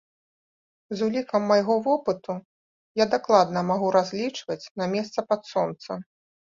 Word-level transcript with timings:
З 1.01 1.09
улікам 1.11 1.45
майго 1.51 1.75
вопыту 1.89 2.39
я 3.05 3.09
дакладна 3.15 3.59
магу 3.71 3.95
разлічваць 3.99 4.63
на 4.83 4.93
месца 4.97 5.19
пад 5.33 5.41
сонцам! 5.55 5.97